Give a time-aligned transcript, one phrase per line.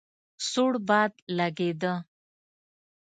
[0.49, 1.93] سوړ باد لګېده.